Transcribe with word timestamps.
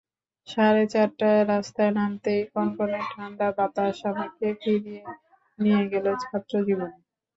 সাড়ে 0.47 0.83
চারটায় 0.93 1.41
রাস্তায় 1.45 1.91
নামতেই 1.97 2.41
কনকনে 2.53 2.99
ঠান্ডা 3.11 3.47
বাতাস 3.57 3.97
আমাকে 4.11 4.45
ফিরিয়ে 4.61 5.03
নিয়ে 5.59 5.83
গেল 5.91 6.05
ছাত্রজীবনে। 6.23 6.97